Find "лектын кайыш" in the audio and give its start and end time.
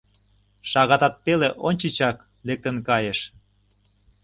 2.47-3.19